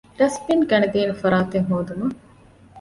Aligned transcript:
ޑަސްބިން 0.19 0.63
ގަނެދޭނެ 0.69 1.13
ފަރާތެއް 1.21 1.67
ހޯދުމަށް 1.69 2.17